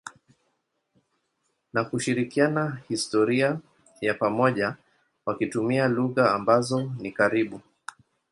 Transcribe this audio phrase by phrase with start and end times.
[1.73, 3.59] na kushirikiana historia
[4.01, 4.75] ya pamoja
[5.25, 7.61] wakitumia lugha ambazo ni karibu.